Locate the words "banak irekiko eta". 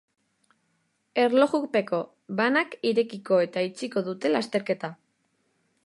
2.41-3.67